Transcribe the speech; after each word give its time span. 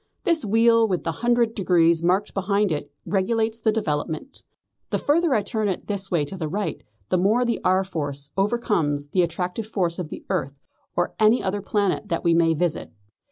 This 0.23 0.43
wheel 0.43 0.87
with 0.87 1.03
the 1.03 1.11
hundred 1.21 1.53
degrees 1.53 2.01
marked 2.01 2.33
behind 2.33 2.71
it 2.71 2.91
regulates 3.05 3.59
the 3.59 3.71
development. 3.71 4.41
The 4.89 4.97
further 4.97 5.35
I 5.35 5.43
turn 5.43 5.67
it 5.69 5.85
this 5.85 6.09
way 6.09 6.25
to 6.25 6.35
the 6.37 6.47
right, 6.47 6.81
the 7.09 7.19
more 7.19 7.45
the 7.45 7.59
R. 7.63 7.83
Force 7.83 8.31
overcomes 8.35 9.09
the 9.09 9.21
attractive 9.21 9.67
force 9.67 9.99
of 9.99 10.09
the 10.09 10.25
earth 10.31 10.59
or 10.95 11.13
any 11.19 11.43
other 11.43 11.61
planet 11.61 12.07
that 12.09 12.23
we 12.23 12.33
may 12.33 12.55
visit. 12.55 12.91